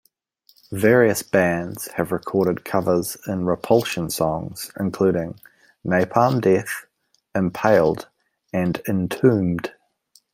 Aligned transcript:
Various 0.73 1.21
bands 1.21 1.87
have 1.91 2.11
recorded 2.11 2.65
covers 2.65 3.17
of 3.27 3.39
Repulsion 3.41 4.09
songs, 4.09 4.71
including 4.79 5.39
Napalm 5.85 6.41
Death, 6.41 6.87
Impaled 7.35 8.07
and 8.51 8.81
Entombed. 8.89 9.73